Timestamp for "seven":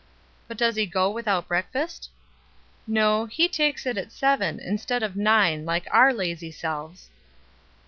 4.11-4.59